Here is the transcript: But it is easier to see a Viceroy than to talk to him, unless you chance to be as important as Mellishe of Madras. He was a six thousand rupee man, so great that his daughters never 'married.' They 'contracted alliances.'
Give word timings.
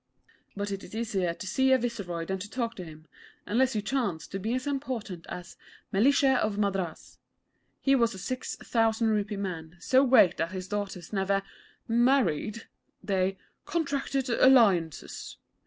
But 0.57 0.71
it 0.71 0.83
is 0.83 0.95
easier 0.95 1.35
to 1.35 1.45
see 1.45 1.71
a 1.71 1.77
Viceroy 1.77 2.25
than 2.25 2.39
to 2.39 2.49
talk 2.49 2.73
to 2.77 2.83
him, 2.83 3.05
unless 3.45 3.75
you 3.75 3.83
chance 3.83 4.25
to 4.29 4.39
be 4.39 4.55
as 4.55 4.65
important 4.65 5.27
as 5.29 5.57
Mellishe 5.93 6.23
of 6.39 6.57
Madras. 6.57 7.19
He 7.81 7.93
was 7.93 8.15
a 8.15 8.17
six 8.17 8.55
thousand 8.55 9.09
rupee 9.09 9.37
man, 9.37 9.75
so 9.79 10.03
great 10.07 10.37
that 10.37 10.53
his 10.53 10.67
daughters 10.67 11.13
never 11.13 11.43
'married.' 11.87 12.65
They 13.03 13.37
'contracted 13.67 14.27
alliances.' 14.27 15.37